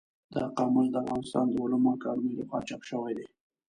دا 0.35 0.43
قاموس 0.57 0.87
د 0.91 0.95
افغانستان 1.01 1.45
د 1.49 1.53
علومو 1.63 1.89
اکاډمۍ 1.95 2.33
له 2.35 2.43
خوا 2.49 2.59
چاپ 2.67 2.81
شوی 2.89 3.13
دی. 3.17 3.27